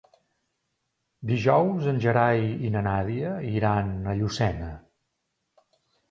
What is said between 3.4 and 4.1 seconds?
iran